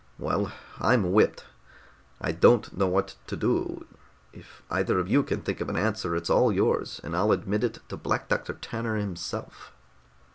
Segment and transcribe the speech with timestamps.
[0.17, 1.45] Well, I'm whipped.
[2.19, 3.85] I don't know what to do.
[4.33, 7.63] If either of you can think of an answer, it's all yours, and I'll admit
[7.63, 9.73] it to Black Doctor Tanner himself."